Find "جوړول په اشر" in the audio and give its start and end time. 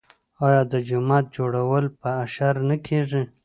1.35-2.55